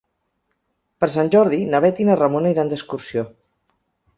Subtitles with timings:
[1.03, 3.29] Per Sant Jordi na Bet i na Ramona iran d'excursió.